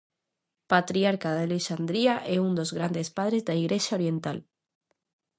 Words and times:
Patriarca 0.71 1.29
de 1.35 1.41
Alexandría 1.47 2.13
e 2.33 2.35
un 2.45 2.51
dos 2.59 2.69
grandes 2.77 3.07
padres 3.17 3.45
da 3.47 3.57
Igrexa 3.63 3.97
oriental. 3.99 4.37